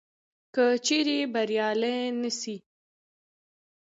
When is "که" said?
0.53-0.65